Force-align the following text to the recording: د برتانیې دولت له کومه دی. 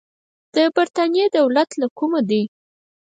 د 0.55 0.57
برتانیې 0.75 1.25
دولت 1.37 1.69
له 1.81 1.87
کومه 1.97 2.19
دی. 2.29 2.43